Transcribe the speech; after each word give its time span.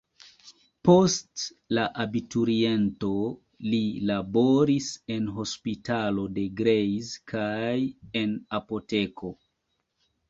Post 0.87 1.43
la 1.77 1.83
abituriento, 2.03 3.11
li 3.73 3.81
laboris 4.13 4.89
en 5.17 5.29
hospitalo 5.37 6.27
de 6.39 6.47
Greiz 6.63 7.13
kaj 7.35 7.79
en 8.25 8.35
apoteko. 8.61 9.35